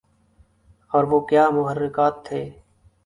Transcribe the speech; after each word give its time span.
اور 0.91 1.03
وہ 1.11 1.19
کیا 1.29 1.49
محرکات 1.49 2.25
تھے 2.25 2.41